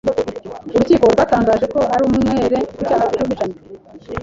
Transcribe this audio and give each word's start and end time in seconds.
Urukiko 0.73 1.03
rwatangaje 1.13 1.65
ko 1.73 1.79
ari 1.93 2.03
umwere 2.09 2.57
ku 2.67 2.73
cyaha 2.87 3.05
cy'ubwicanyi. 3.13 3.57